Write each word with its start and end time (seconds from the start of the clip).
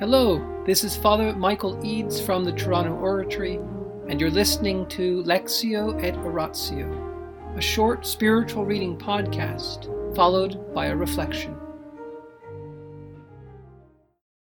Hello, 0.00 0.64
this 0.66 0.82
is 0.82 0.96
Father 0.96 1.32
Michael 1.36 1.78
Eads 1.86 2.20
from 2.20 2.42
the 2.42 2.50
Toronto 2.50 2.94
Oratory, 2.96 3.60
and 4.08 4.20
you're 4.20 4.28
listening 4.28 4.88
to 4.88 5.22
Lectio 5.22 6.02
et 6.02 6.16
Oratio, 6.16 7.54
a 7.54 7.60
short 7.60 8.04
spiritual 8.04 8.64
reading 8.64 8.98
podcast 8.98 9.86
followed 10.16 10.74
by 10.74 10.86
a 10.86 10.96
reflection. 10.96 11.56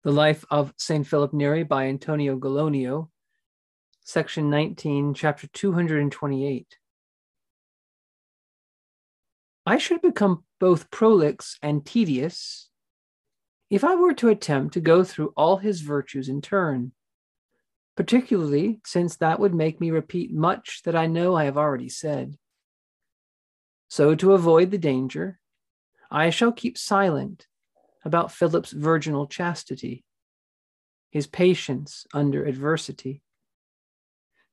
The 0.03 0.11
Life 0.13 0.45
of 0.49 0.73
St. 0.77 1.05
Philip 1.05 1.33
Neri 1.33 1.63
by 1.63 1.87
Antonio 1.87 2.37
Gallonio, 2.37 3.09
section 4.05 4.49
19, 4.49 5.13
chapter 5.13 5.47
228. 5.47 6.77
I 9.65 9.77
should 9.77 10.01
become 10.01 10.45
both 10.61 10.89
prolix 10.91 11.57
and 11.61 11.85
tedious 11.85 12.70
if 13.71 13.85
I 13.85 13.95
were 13.95 14.13
to 14.15 14.27
attempt 14.27 14.73
to 14.73 14.81
go 14.81 15.05
through 15.05 15.33
all 15.37 15.57
his 15.57 15.79
virtues 15.79 16.27
in 16.27 16.41
turn, 16.41 16.91
particularly 17.95 18.81
since 18.85 19.15
that 19.15 19.39
would 19.39 19.55
make 19.55 19.79
me 19.79 19.91
repeat 19.91 20.33
much 20.33 20.81
that 20.83 20.95
I 20.95 21.07
know 21.07 21.35
I 21.35 21.45
have 21.45 21.57
already 21.57 21.87
said. 21.87 22.37
So, 23.87 24.13
to 24.13 24.33
avoid 24.33 24.71
the 24.71 24.77
danger, 24.77 25.39
I 26.11 26.31
shall 26.31 26.51
keep 26.51 26.77
silent 26.77 27.47
about 28.03 28.33
Philip's 28.33 28.71
virginal 28.73 29.25
chastity, 29.25 30.03
his 31.09 31.25
patience 31.25 32.05
under 32.13 32.43
adversity, 32.43 33.21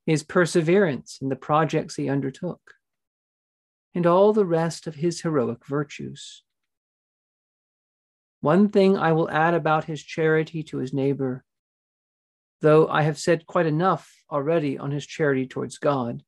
his 0.06 0.22
perseverance 0.22 1.18
in 1.20 1.28
the 1.28 1.36
projects 1.36 1.96
he 1.96 2.08
undertook, 2.08 2.60
and 3.96 4.06
all 4.06 4.32
the 4.32 4.46
rest 4.46 4.86
of 4.86 4.96
his 4.96 5.22
heroic 5.22 5.66
virtues. 5.66 6.44
One 8.40 8.68
thing 8.68 8.96
I 8.96 9.12
will 9.12 9.30
add 9.30 9.54
about 9.54 9.84
his 9.84 10.02
charity 10.02 10.62
to 10.64 10.78
his 10.78 10.92
neighbor, 10.92 11.44
though 12.60 12.88
I 12.88 13.02
have 13.02 13.18
said 13.18 13.46
quite 13.46 13.66
enough 13.66 14.12
already 14.30 14.78
on 14.78 14.90
his 14.90 15.06
charity 15.06 15.46
towards 15.46 15.78
God. 15.78 16.22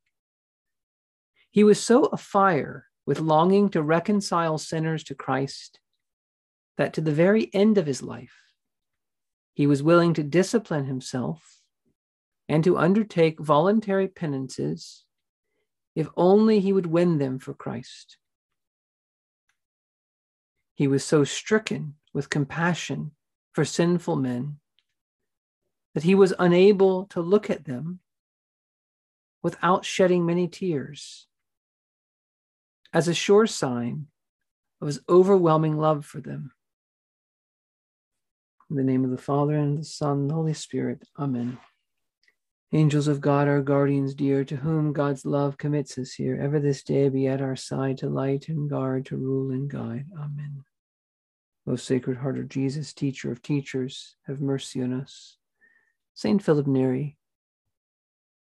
He 1.50 1.64
was 1.64 1.82
so 1.82 2.04
afire 2.06 2.86
with 3.06 3.20
longing 3.20 3.70
to 3.70 3.82
reconcile 3.82 4.58
sinners 4.58 5.04
to 5.04 5.14
Christ 5.14 5.80
that 6.76 6.92
to 6.94 7.00
the 7.00 7.12
very 7.12 7.52
end 7.54 7.78
of 7.78 7.86
his 7.86 8.02
life, 8.02 8.36
he 9.52 9.66
was 9.66 9.82
willing 9.82 10.14
to 10.14 10.22
discipline 10.22 10.86
himself 10.86 11.60
and 12.48 12.64
to 12.64 12.78
undertake 12.78 13.38
voluntary 13.38 14.08
penances 14.08 15.04
if 15.94 16.08
only 16.16 16.60
he 16.60 16.72
would 16.72 16.86
win 16.86 17.18
them 17.18 17.38
for 17.38 17.52
Christ. 17.52 18.16
He 20.80 20.88
was 20.88 21.04
so 21.04 21.24
stricken 21.24 21.96
with 22.14 22.30
compassion 22.30 23.10
for 23.52 23.66
sinful 23.66 24.16
men 24.16 24.60
that 25.92 26.04
he 26.04 26.14
was 26.14 26.32
unable 26.38 27.04
to 27.08 27.20
look 27.20 27.50
at 27.50 27.66
them 27.66 28.00
without 29.42 29.84
shedding 29.84 30.24
many 30.24 30.48
tears 30.48 31.26
as 32.94 33.08
a 33.08 33.12
sure 33.12 33.46
sign 33.46 34.06
of 34.80 34.86
his 34.86 35.02
overwhelming 35.06 35.76
love 35.76 36.06
for 36.06 36.22
them. 36.22 36.50
In 38.70 38.76
the 38.76 38.82
name 38.82 39.04
of 39.04 39.10
the 39.10 39.18
Father, 39.18 39.56
and 39.56 39.80
the 39.80 39.84
Son, 39.84 40.20
and 40.20 40.30
the 40.30 40.34
Holy 40.34 40.54
Spirit. 40.54 41.06
Amen. 41.18 41.58
Angels 42.72 43.06
of 43.06 43.20
God, 43.20 43.48
our 43.48 43.60
guardians 43.60 44.14
dear, 44.14 44.46
to 44.46 44.56
whom 44.56 44.94
God's 44.94 45.26
love 45.26 45.58
commits 45.58 45.98
us 45.98 46.12
here, 46.14 46.40
ever 46.40 46.58
this 46.58 46.82
day 46.82 47.10
be 47.10 47.26
at 47.26 47.42
our 47.42 47.54
side 47.54 47.98
to 47.98 48.08
light 48.08 48.48
and 48.48 48.70
guard, 48.70 49.04
to 49.06 49.18
rule 49.18 49.50
and 49.50 49.68
guide. 49.68 50.06
Amen. 50.18 50.64
O 51.66 51.76
Sacred 51.76 52.18
Heart 52.18 52.38
of 52.38 52.48
Jesus, 52.48 52.92
teacher 52.92 53.30
of 53.30 53.42
teachers, 53.42 54.16
have 54.26 54.40
mercy 54.40 54.82
on 54.82 54.92
us. 54.92 55.36
Saint 56.14 56.42
Philip 56.42 56.66
Neri, 56.66 57.16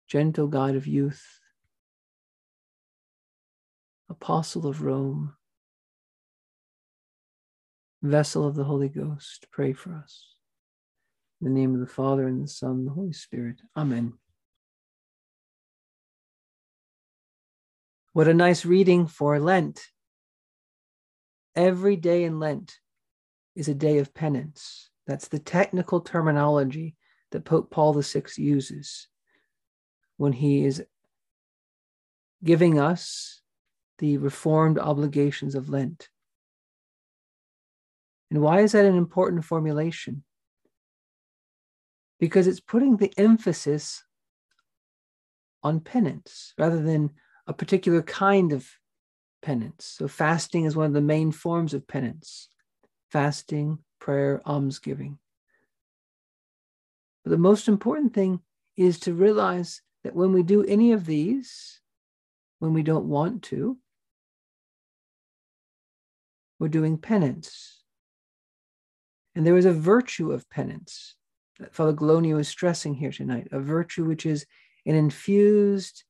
gentle 0.08 0.48
guide 0.48 0.74
of 0.74 0.86
youth, 0.86 1.40
apostle 4.08 4.66
of 4.66 4.82
Rome, 4.82 5.34
vessel 8.02 8.46
of 8.46 8.54
the 8.54 8.64
Holy 8.64 8.88
Ghost, 8.88 9.46
pray 9.50 9.72
for 9.72 9.94
us. 9.94 10.34
In 11.40 11.52
the 11.52 11.60
name 11.60 11.74
of 11.74 11.80
the 11.80 11.86
Father, 11.86 12.26
and 12.26 12.42
the 12.42 12.48
Son, 12.48 12.70
and 12.70 12.86
the 12.86 12.92
Holy 12.92 13.12
Spirit. 13.12 13.60
Amen. 13.76 14.14
What 18.12 18.28
a 18.28 18.34
nice 18.34 18.64
reading 18.64 19.06
for 19.08 19.38
Lent. 19.38 19.80
Every 21.54 21.96
day 21.96 22.24
in 22.24 22.38
Lent 22.38 22.78
is 23.54 23.68
a 23.68 23.74
day 23.74 23.98
of 23.98 24.14
penance. 24.14 24.90
That's 25.06 25.28
the 25.28 25.38
technical 25.38 26.00
terminology 26.00 26.96
that 27.30 27.44
Pope 27.44 27.70
Paul 27.70 28.00
VI 28.00 28.22
uses 28.36 29.08
when 30.16 30.32
he 30.32 30.64
is 30.64 30.84
giving 32.42 32.78
us 32.78 33.42
the 33.98 34.18
reformed 34.18 34.78
obligations 34.78 35.54
of 35.54 35.68
Lent. 35.68 36.08
And 38.30 38.40
why 38.40 38.60
is 38.60 38.72
that 38.72 38.84
an 38.84 38.96
important 38.96 39.44
formulation? 39.44 40.24
Because 42.18 42.46
it's 42.46 42.60
putting 42.60 42.96
the 42.96 43.12
emphasis 43.16 44.02
on 45.62 45.80
penance 45.80 46.54
rather 46.58 46.82
than 46.82 47.10
a 47.46 47.52
particular 47.52 48.02
kind 48.02 48.52
of 48.52 48.68
penance. 49.42 49.84
So, 49.98 50.08
fasting 50.08 50.64
is 50.64 50.76
one 50.76 50.86
of 50.86 50.92
the 50.92 51.00
main 51.00 51.32
forms 51.32 51.74
of 51.74 51.86
penance 51.86 52.48
fasting, 53.14 53.78
prayer, 54.00 54.42
almsgiving. 54.44 55.20
But 57.22 57.30
the 57.30 57.38
most 57.38 57.68
important 57.68 58.12
thing 58.12 58.40
is 58.76 58.98
to 59.00 59.14
realize 59.14 59.82
that 60.02 60.16
when 60.16 60.32
we 60.32 60.42
do 60.42 60.64
any 60.64 60.90
of 60.90 61.06
these, 61.06 61.80
when 62.58 62.72
we 62.72 62.82
don't 62.82 63.08
want 63.08 63.44
to, 63.44 63.78
we're 66.58 66.66
doing 66.66 66.98
penance. 66.98 67.84
And 69.36 69.46
there 69.46 69.56
is 69.56 69.64
a 69.64 69.72
virtue 69.72 70.32
of 70.32 70.50
penance 70.50 71.14
that 71.60 71.72
Father 71.72 71.92
Gallonio 71.92 72.40
is 72.40 72.48
stressing 72.48 72.94
here 72.94 73.12
tonight, 73.12 73.46
a 73.52 73.60
virtue 73.60 74.04
which 74.04 74.26
is 74.26 74.44
an 74.86 74.96
infused 74.96 76.02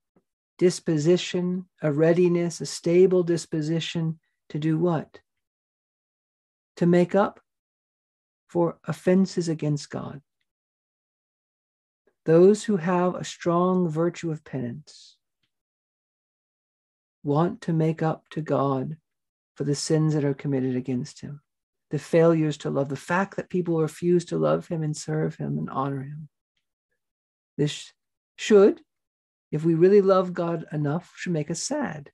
disposition, 0.57 1.67
a 1.83 1.93
readiness, 1.93 2.63
a 2.63 2.67
stable 2.67 3.23
disposition 3.23 4.19
to 4.49 4.59
do 4.59 4.79
what? 4.79 5.21
To 6.77 6.87
make 6.87 7.15
up 7.15 7.41
for 8.49 8.79
offenses 8.85 9.49
against 9.49 9.91
God. 9.91 10.21
Those 12.25 12.65
who 12.65 12.77
have 12.77 13.15
a 13.15 13.25
strong 13.25 13.89
virtue 13.89 14.31
of 14.31 14.45
penance 14.45 15.17
want 17.23 17.61
to 17.63 17.73
make 17.73 18.03
up 18.03 18.25
to 18.31 18.41
God 18.41 18.97
for 19.57 19.65
the 19.65 19.75
sins 19.75 20.15
that 20.15 20.25
are 20.25 20.35
committed 20.35 20.77
against 20.77 21.21
him, 21.21 21.41
the 21.91 21.99
failures 21.99 22.57
to 22.59 22.71
love, 22.71 22.89
the 22.89 22.97
fact 22.97 23.37
that 23.37 23.51
people 23.51 23.81
refuse 23.81 24.25
to 24.27 24.39
love 24.39 24.69
him 24.69 24.83
and 24.83 24.97
serve 24.97 25.37
him 25.37 25.59
and 25.59 25.71
honor 25.71 26.03
him. 26.03 26.29
This 27.57 27.93
should, 28.37 28.81
if 29.53 29.65
we 29.65 29.75
really 29.75 30.01
love 30.01 30.33
God 30.33 30.65
enough, 30.73 31.13
should 31.17 31.33
make 31.33 31.51
us 31.51 31.63
sad 31.63 32.11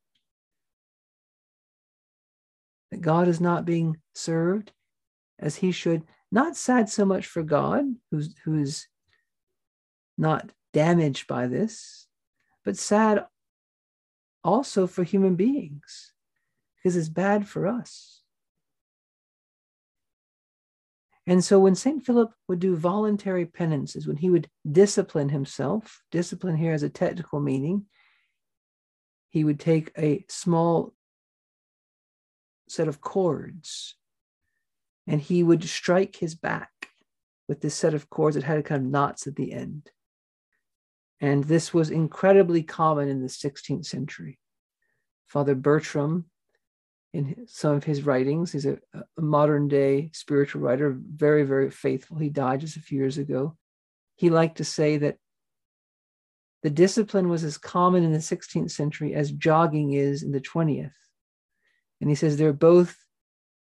that 2.90 3.00
God 3.00 3.28
is 3.28 3.40
not 3.40 3.64
being 3.64 3.96
served 4.14 4.72
as 5.38 5.56
he 5.56 5.72
should. 5.72 6.02
Not 6.32 6.56
sad 6.56 6.88
so 6.88 7.04
much 7.04 7.26
for 7.26 7.42
God, 7.42 7.84
who's 8.10 8.34
who's 8.44 8.86
not 10.16 10.50
damaged 10.72 11.26
by 11.26 11.46
this, 11.46 12.06
but 12.64 12.76
sad 12.76 13.24
also 14.44 14.86
for 14.86 15.02
human 15.02 15.34
beings, 15.34 16.12
because 16.76 16.96
it's 16.96 17.08
bad 17.08 17.48
for 17.48 17.66
us. 17.66 18.22
And 21.26 21.44
so 21.44 21.60
when 21.60 21.74
St. 21.74 22.04
Philip 22.04 22.32
would 22.48 22.58
do 22.58 22.76
voluntary 22.76 23.46
penances, 23.46 24.06
when 24.06 24.16
he 24.16 24.30
would 24.30 24.48
discipline 24.70 25.28
himself, 25.28 26.02
discipline 26.10 26.56
here 26.56 26.72
has 26.72 26.82
a 26.82 26.88
technical 26.88 27.40
meaning, 27.40 27.86
he 29.28 29.44
would 29.44 29.60
take 29.60 29.92
a 29.96 30.24
small 30.28 30.92
set 32.70 32.88
of 32.88 33.00
cords 33.00 33.96
and 35.06 35.20
he 35.20 35.42
would 35.42 35.64
strike 35.64 36.16
his 36.16 36.34
back 36.34 36.70
with 37.48 37.60
this 37.60 37.74
set 37.74 37.94
of 37.94 38.08
cords 38.10 38.36
that 38.36 38.44
had 38.44 38.64
kind 38.64 38.84
of 38.84 38.90
knots 38.90 39.26
at 39.26 39.34
the 39.34 39.52
end. 39.52 39.90
And 41.20 41.44
this 41.44 41.74
was 41.74 41.90
incredibly 41.90 42.62
common 42.62 43.08
in 43.08 43.20
the 43.20 43.28
16th 43.28 43.86
century. 43.86 44.38
Father 45.26 45.54
Bertram, 45.54 46.26
in 47.12 47.44
some 47.48 47.74
of 47.74 47.84
his 47.84 48.06
writings, 48.06 48.52
he's 48.52 48.66
a, 48.66 48.78
a 48.94 49.20
modern 49.20 49.66
day 49.66 50.10
spiritual 50.12 50.62
writer, 50.62 50.96
very, 50.96 51.42
very 51.42 51.70
faithful. 51.70 52.18
He 52.18 52.30
died 52.30 52.60
just 52.60 52.76
a 52.76 52.80
few 52.80 52.98
years 52.98 53.18
ago. 53.18 53.56
He 54.14 54.30
liked 54.30 54.58
to 54.58 54.64
say 54.64 54.96
that 54.98 55.16
the 56.62 56.70
discipline 56.70 57.28
was 57.28 57.42
as 57.42 57.58
common 57.58 58.04
in 58.04 58.12
the 58.12 58.18
16th 58.18 58.70
century 58.70 59.14
as 59.14 59.32
jogging 59.32 59.92
is 59.92 60.22
in 60.22 60.30
the 60.30 60.40
20th. 60.40 60.92
And 62.00 62.08
he 62.08 62.16
says 62.16 62.36
they're 62.36 62.52
both 62.52 62.96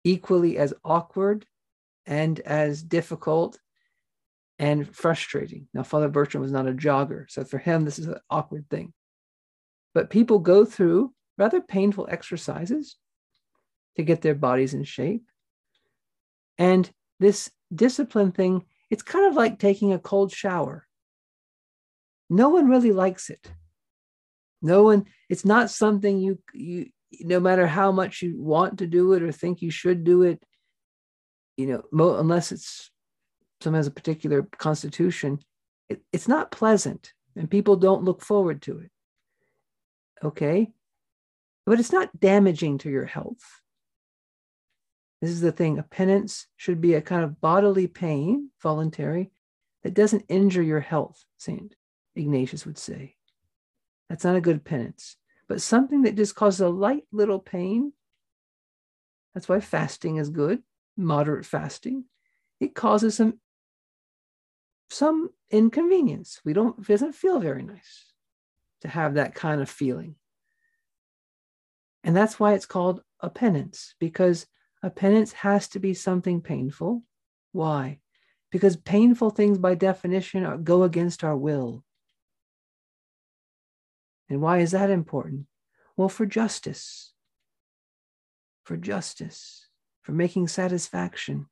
equally 0.03 0.57
as 0.57 0.73
awkward 0.83 1.45
and 2.05 2.39
as 2.41 2.83
difficult 2.83 3.59
and 4.59 4.87
frustrating. 4.95 5.67
Now, 5.73 5.83
Father 5.83 6.07
Bertram 6.07 6.41
was 6.41 6.51
not 6.51 6.67
a 6.67 6.73
jogger, 6.73 7.29
so 7.29 7.43
for 7.43 7.57
him, 7.57 7.83
this 7.83 7.97
is 7.97 8.07
an 8.07 8.19
awkward 8.29 8.69
thing. 8.69 8.93
But 9.93 10.09
people 10.09 10.39
go 10.39 10.65
through 10.65 11.13
rather 11.37 11.61
painful 11.61 12.07
exercises 12.09 12.97
to 13.95 14.03
get 14.03 14.21
their 14.21 14.35
bodies 14.35 14.73
in 14.73 14.83
shape. 14.83 15.25
And 16.57 16.89
this 17.19 17.49
discipline 17.73 18.31
thing, 18.31 18.65
it's 18.89 19.03
kind 19.03 19.25
of 19.25 19.35
like 19.35 19.57
taking 19.57 19.93
a 19.93 19.99
cold 19.99 20.31
shower. 20.31 20.87
No 22.29 22.49
one 22.49 22.69
really 22.69 22.91
likes 22.91 23.29
it. 23.29 23.51
No 24.61 24.83
one, 24.83 25.05
it's 25.27 25.43
not 25.43 25.71
something 25.71 26.19
you, 26.19 26.39
you, 26.53 26.89
no 27.19 27.39
matter 27.39 27.67
how 27.67 27.91
much 27.91 28.21
you 28.21 28.41
want 28.41 28.79
to 28.79 28.87
do 28.87 29.13
it 29.13 29.23
or 29.23 29.31
think 29.31 29.61
you 29.61 29.71
should 29.71 30.03
do 30.03 30.23
it, 30.23 30.43
you 31.57 31.67
know, 31.67 31.83
mo- 31.91 32.17
unless 32.17 32.51
it's 32.51 32.89
some 33.61 33.73
has 33.73 33.87
a 33.87 33.91
particular 33.91 34.43
constitution, 34.57 35.39
it, 35.89 36.01
it's 36.11 36.27
not 36.27 36.51
pleasant 36.51 37.13
and 37.35 37.49
people 37.49 37.75
don't 37.75 38.03
look 38.03 38.21
forward 38.21 38.61
to 38.63 38.79
it. 38.79 38.91
Okay. 40.23 40.71
But 41.65 41.79
it's 41.79 41.91
not 41.91 42.19
damaging 42.19 42.79
to 42.79 42.89
your 42.89 43.05
health. 43.05 43.61
This 45.21 45.29
is 45.29 45.41
the 45.41 45.51
thing 45.51 45.77
a 45.77 45.83
penance 45.83 46.47
should 46.57 46.81
be 46.81 46.95
a 46.95 47.01
kind 47.01 47.23
of 47.23 47.39
bodily 47.39 47.87
pain, 47.87 48.49
voluntary, 48.61 49.31
that 49.83 49.93
doesn't 49.93 50.25
injure 50.29 50.63
your 50.63 50.79
health, 50.79 51.23
St. 51.37 51.75
Ignatius 52.15 52.65
would 52.65 52.77
say. 52.77 53.15
That's 54.09 54.23
not 54.23 54.35
a 54.35 54.41
good 54.41 54.63
penance. 54.63 55.15
But 55.51 55.61
something 55.61 56.03
that 56.03 56.15
just 56.15 56.33
causes 56.33 56.61
a 56.61 56.69
light 56.69 57.03
little 57.11 57.37
pain, 57.37 57.91
that's 59.33 59.49
why 59.49 59.59
fasting 59.59 60.15
is 60.15 60.29
good, 60.29 60.63
moderate 60.95 61.45
fasting. 61.45 62.05
It 62.61 62.73
causes 62.73 63.17
some 63.17 63.41
some 64.89 65.31
inconvenience. 65.49 66.39
We 66.45 66.53
don't, 66.53 66.79
it 66.79 66.87
doesn't 66.87 67.15
feel 67.15 67.41
very 67.41 67.63
nice 67.63 68.13
to 68.79 68.87
have 68.87 69.15
that 69.15 69.35
kind 69.35 69.61
of 69.61 69.69
feeling. 69.69 70.15
And 72.05 72.15
that's 72.15 72.39
why 72.39 72.53
it's 72.53 72.65
called 72.65 73.01
a 73.19 73.29
penance, 73.29 73.95
because 73.99 74.47
a 74.81 74.89
penance 74.89 75.33
has 75.33 75.67
to 75.67 75.79
be 75.79 75.93
something 75.93 76.39
painful. 76.39 77.03
Why? 77.51 77.99
Because 78.53 78.77
painful 78.77 79.31
things, 79.31 79.57
by 79.57 79.75
definition, 79.75 80.45
are, 80.45 80.57
go 80.57 80.83
against 80.83 81.25
our 81.25 81.35
will. 81.35 81.83
And 84.31 84.41
why 84.41 84.59
is 84.59 84.71
that 84.71 84.89
important? 84.89 85.45
Well, 85.95 86.09
for 86.09 86.25
justice, 86.25 87.13
for 88.63 88.77
justice, 88.77 89.67
for 90.01 90.13
making 90.13 90.47
satisfaction. 90.47 91.45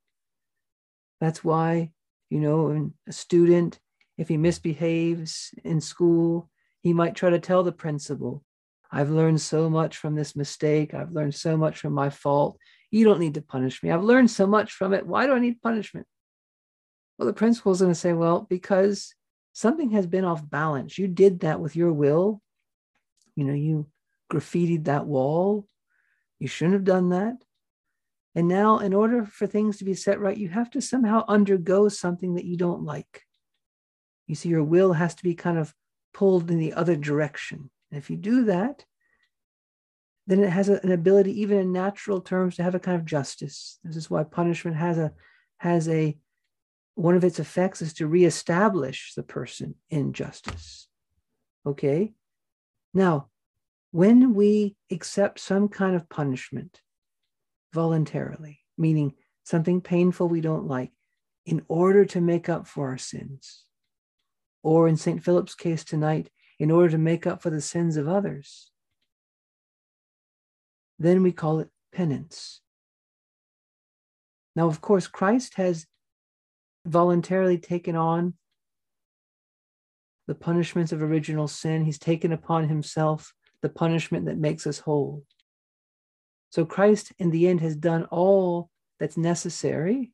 That's 1.21 1.43
why 1.43 1.91
you 2.29 2.39
know, 2.39 2.91
a 3.07 3.11
student, 3.11 3.79
if 4.17 4.27
he 4.27 4.37
misbehaves 4.37 5.53
in 5.63 5.81
school, 5.81 6.49
he 6.81 6.93
might 6.93 7.15
try 7.15 7.29
to 7.29 7.39
tell 7.39 7.63
the 7.63 7.71
principal, 7.71 8.43
I've 8.91 9.09
learned 9.09 9.41
so 9.41 9.69
much 9.69 9.97
from 9.97 10.15
this 10.15 10.35
mistake. 10.35 10.93
I've 10.93 11.11
learned 11.11 11.35
so 11.35 11.57
much 11.57 11.79
from 11.79 11.93
my 11.93 12.09
fault. 12.09 12.57
You 12.91 13.05
don't 13.05 13.19
need 13.19 13.35
to 13.35 13.41
punish 13.41 13.83
me. 13.83 13.91
I've 13.91 14.03
learned 14.03 14.31
so 14.31 14.47
much 14.47 14.71
from 14.71 14.93
it. 14.93 15.05
Why 15.05 15.27
do 15.27 15.33
I 15.33 15.39
need 15.39 15.61
punishment? 15.61 16.07
Well, 17.17 17.27
the 17.27 17.33
principal 17.33 17.71
is 17.71 17.81
going 17.81 17.91
to 17.91 17.99
say, 17.99 18.13
well, 18.13 18.47
because 18.49 19.13
something 19.53 19.91
has 19.91 20.07
been 20.07 20.23
off 20.23 20.47
balance. 20.47 20.97
You 20.97 21.07
did 21.07 21.41
that 21.41 21.59
with 21.59 21.75
your 21.75 21.93
will. 21.93 22.41
You 23.39 23.45
know, 23.45 23.53
you 23.53 23.87
graffitied 24.31 24.85
that 24.85 25.05
wall. 25.05 25.65
You 26.39 26.47
shouldn't 26.47 26.73
have 26.73 26.83
done 26.83 27.09
that. 27.09 27.35
And 28.35 28.47
now, 28.47 28.79
in 28.79 28.93
order 28.93 29.25
for 29.25 29.47
things 29.47 29.77
to 29.77 29.85
be 29.85 29.93
set 29.93 30.19
right, 30.19 30.37
you 30.37 30.49
have 30.49 30.69
to 30.71 30.81
somehow 30.81 31.25
undergo 31.27 31.89
something 31.89 32.35
that 32.35 32.45
you 32.45 32.57
don't 32.57 32.83
like. 32.83 33.23
You 34.27 34.35
see, 34.35 34.49
your 34.49 34.63
will 34.63 34.93
has 34.93 35.15
to 35.15 35.23
be 35.23 35.35
kind 35.35 35.57
of 35.57 35.73
pulled 36.13 36.51
in 36.51 36.59
the 36.59 36.73
other 36.73 36.95
direction. 36.95 37.69
And 37.91 37.97
if 37.97 38.09
you 38.09 38.17
do 38.17 38.45
that, 38.45 38.85
then 40.27 40.43
it 40.43 40.49
has 40.49 40.69
an 40.69 40.91
ability, 40.91 41.41
even 41.41 41.57
in 41.57 41.71
natural 41.71 42.21
terms, 42.21 42.57
to 42.57 42.63
have 42.63 42.75
a 42.75 42.79
kind 42.79 42.95
of 42.95 43.05
justice. 43.05 43.79
This 43.83 43.95
is 43.95 44.09
why 44.09 44.23
punishment 44.23 44.77
has 44.77 44.97
a 44.97 45.13
has 45.57 45.89
a 45.89 46.17
one 46.95 47.15
of 47.15 47.23
its 47.23 47.39
effects 47.39 47.81
is 47.81 47.93
to 47.93 48.07
reestablish 48.07 49.13
the 49.15 49.23
person 49.23 49.75
in 49.89 50.11
justice. 50.11 50.87
Okay. 51.65 52.13
Now, 52.93 53.28
when 53.91 54.33
we 54.33 54.75
accept 54.91 55.39
some 55.39 55.67
kind 55.67 55.95
of 55.95 56.09
punishment, 56.09 56.81
voluntarily, 57.73 58.59
meaning 58.77 59.13
something 59.43 59.81
painful 59.81 60.27
we 60.27 60.41
don't 60.41 60.67
like, 60.67 60.91
in 61.45 61.63
order 61.67 62.05
to 62.05 62.21
make 62.21 62.49
up 62.49 62.67
for 62.67 62.89
our 62.89 62.97
sins. 62.97 63.65
Or 64.61 64.87
in 64.87 64.97
St. 64.97 65.23
Philip's 65.23 65.55
case 65.55 65.83
tonight, 65.83 66.29
in 66.59 66.69
order 66.69 66.89
to 66.89 66.97
make 66.97 67.25
up 67.25 67.41
for 67.41 67.49
the 67.49 67.61
sins 67.61 67.97
of 67.97 68.07
others. 68.07 68.71
Then 70.99 71.23
we 71.23 71.31
call 71.31 71.59
it 71.59 71.69
penance. 71.93 72.61
Now, 74.55 74.67
of 74.67 74.81
course, 74.81 75.07
Christ 75.07 75.55
has 75.55 75.87
voluntarily 76.85 77.57
taken 77.57 77.95
on 77.95 78.33
the 80.27 80.35
punishments 80.35 80.91
of 80.91 81.01
original 81.01 81.47
sin. 81.47 81.85
He's 81.85 81.97
taken 81.97 82.33
upon 82.33 82.67
himself 82.67 83.33
the 83.61 83.69
punishment 83.69 84.25
that 84.25 84.37
makes 84.37 84.65
us 84.65 84.79
whole. 84.79 85.23
So 86.49 86.65
Christ, 86.65 87.11
in 87.19 87.29
the 87.31 87.47
end, 87.47 87.61
has 87.61 87.75
done 87.75 88.05
all 88.05 88.69
that's 88.99 89.17
necessary, 89.17 90.11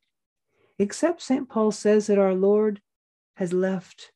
except 0.78 1.22
St. 1.22 1.48
Paul 1.48 1.72
says 1.72 2.06
that 2.06 2.18
our 2.18 2.34
Lord 2.34 2.80
has 3.36 3.52
left 3.52 4.12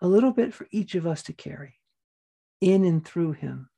a 0.00 0.06
little 0.06 0.32
bit 0.32 0.52
for 0.52 0.66
each 0.70 0.94
of 0.94 1.06
us 1.06 1.22
to 1.24 1.32
carry 1.32 1.74
in 2.60 2.84
and 2.84 3.04
through 3.04 3.32
him. 3.32 3.68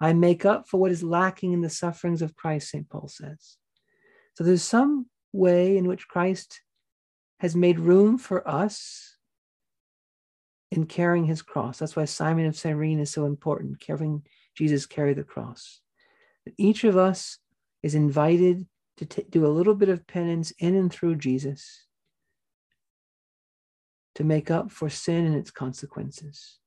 I 0.00 0.12
make 0.12 0.44
up 0.44 0.68
for 0.68 0.78
what 0.78 0.92
is 0.92 1.02
lacking 1.02 1.52
in 1.52 1.60
the 1.60 1.70
sufferings 1.70 2.22
of 2.22 2.36
Christ, 2.36 2.70
St. 2.70 2.88
Paul 2.88 3.08
says. 3.08 3.56
So 4.34 4.44
there's 4.44 4.62
some 4.62 5.06
way 5.32 5.76
in 5.76 5.88
which 5.88 6.06
Christ 6.06 6.60
has 7.40 7.56
made 7.56 7.80
room 7.80 8.18
for 8.18 8.46
us 8.48 9.17
in 10.70 10.86
carrying 10.86 11.24
his 11.24 11.42
cross. 11.42 11.78
That's 11.78 11.96
why 11.96 12.04
Simon 12.04 12.46
of 12.46 12.56
Cyrene 12.56 13.00
is 13.00 13.10
so 13.10 13.24
important, 13.24 13.80
carrying 13.80 14.22
Jesus 14.54 14.86
carry 14.86 15.14
the 15.14 15.24
cross. 15.24 15.80
Each 16.56 16.84
of 16.84 16.96
us 16.96 17.38
is 17.82 17.94
invited 17.94 18.66
to 18.96 19.06
t- 19.06 19.24
do 19.30 19.46
a 19.46 19.48
little 19.48 19.74
bit 19.74 19.88
of 19.88 20.06
penance 20.06 20.50
in 20.58 20.74
and 20.74 20.92
through 20.92 21.16
Jesus 21.16 21.86
to 24.16 24.24
make 24.24 24.50
up 24.50 24.72
for 24.72 24.90
sin 24.90 25.26
and 25.26 25.36
its 25.36 25.50
consequences, 25.50 26.58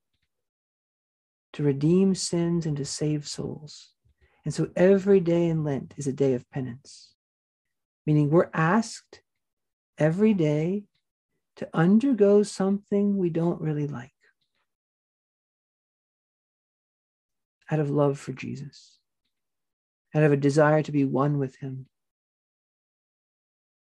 to 1.54 1.64
redeem 1.64 2.16
sins 2.16 2.66
and 2.66 2.78
to 2.78 2.86
save 2.86 3.28
souls. 3.28 3.90
And 4.46 4.54
so 4.54 4.70
every 4.76 5.20
day 5.20 5.48
in 5.48 5.64
Lent 5.64 5.94
is 5.98 6.08
a 6.08 6.14
day 6.14 6.34
of 6.34 6.50
penance, 6.50 7.14
meaning 8.06 8.30
we're 8.30 8.50
asked 8.54 9.22
every 9.98 10.34
day 10.34 10.86
to 11.62 11.70
undergo 11.74 12.44
something 12.44 13.18
we 13.18 13.30
don't 13.30 13.62
really 13.62 13.88
like 13.88 14.12
out 17.72 17.80
of 17.80 17.90
love 17.90 18.20
for 18.20 18.34
Jesus 18.34 19.00
out 20.14 20.24
of 20.24 20.32
a 20.32 20.38
desire 20.38 20.84
to 20.84 20.92
be 20.92 21.06
one 21.06 21.38
with 21.38 21.56
Him. 21.58 21.86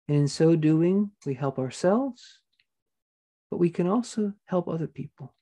And 0.08 0.18
in 0.18 0.28
so 0.28 0.56
doing, 0.56 1.10
we 1.24 1.34
help 1.34 1.58
ourselves, 1.58 2.40
but 3.50 3.58
we 3.58 3.70
can 3.70 3.86
also 3.86 4.32
help 4.46 4.68
other 4.68 4.86
people 4.86 5.34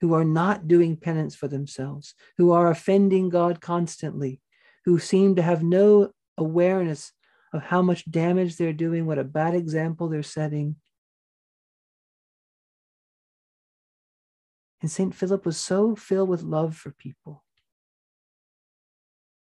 who 0.00 0.14
are 0.14 0.24
not 0.24 0.68
doing 0.68 0.96
penance 0.96 1.34
for 1.34 1.48
themselves, 1.48 2.14
who 2.38 2.52
are 2.52 2.70
offending 2.70 3.28
God 3.28 3.60
constantly, 3.60 4.40
who 4.84 4.98
seem 4.98 5.36
to 5.36 5.42
have 5.42 5.62
no 5.62 6.12
awareness 6.38 7.12
of 7.52 7.62
how 7.62 7.82
much 7.82 8.08
damage 8.10 8.56
they're 8.56 8.72
doing, 8.72 9.06
what 9.06 9.18
a 9.18 9.24
bad 9.24 9.54
example 9.54 10.08
they're 10.08 10.22
setting. 10.22 10.76
And 14.82 14.90
St. 14.90 15.14
Philip 15.14 15.46
was 15.46 15.56
so 15.56 15.96
filled 15.96 16.28
with 16.28 16.42
love 16.42 16.76
for 16.76 16.90
people 16.90 17.44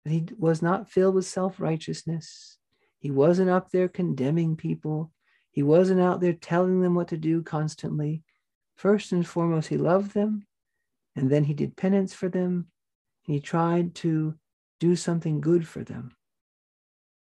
that 0.06 0.12
he 0.12 0.28
was 0.38 0.62
not 0.62 0.90
filled 0.90 1.16
with 1.16 1.26
self 1.26 1.60
righteousness. 1.60 2.58
He 3.00 3.12
wasn't 3.12 3.50
up 3.50 3.72
there 3.72 3.88
condemning 3.88 4.56
people. 4.56 5.12
He 5.52 5.64
wasn't 5.64 6.02
out 6.02 6.22
there 6.22 6.34
telling 6.34 6.82
them 6.82 6.96
what 6.96 7.10
to 7.10 7.18
do 7.18 7.42
constantly. 7.42 8.24
First 8.76 9.12
and 9.12 9.26
foremost, 9.26 9.70
he 9.70 9.78
loved 9.78 10.14
them, 10.14 10.46
and 11.16 11.30
then 11.30 11.46
he 11.46 11.54
did 11.54 11.78
penance 11.78 12.14
for 12.14 12.30
them, 12.30 12.68
and 13.26 13.34
he 13.34 13.40
tried 13.40 13.96
to 13.96 14.36
do 14.80 14.96
something 14.96 15.42
good 15.42 15.68
for 15.68 15.84
them. 15.84 16.16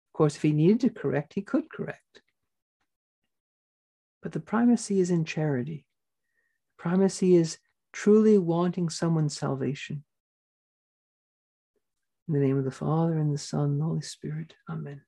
Of 0.09 0.13
course, 0.13 0.37
if 0.37 0.43
he 0.43 0.53
needed 0.53 0.81
to 0.81 0.91
correct, 0.91 1.35
he 1.35 1.43
could 1.43 1.71
correct. 1.71 2.23
But 4.23 4.33
the 4.33 4.41
primacy 4.41 5.01
is 5.01 5.11
in 5.11 5.25
charity. 5.25 5.87
Primacy 6.77 7.35
is 7.35 7.59
truly 7.93 8.39
wanting 8.39 8.89
someone's 8.89 9.37
salvation. 9.37 10.05
In 12.29 12.35
the 12.35 12.41
name 12.41 12.59
of 12.59 12.65
the 12.65 12.71
Father, 12.71 13.19
and 13.19 13.33
the 13.33 13.39
Son, 13.39 13.65
and 13.65 13.81
the 13.81 13.85
Holy 13.85 14.03
Spirit. 14.03 14.55
Amen. 14.69 15.03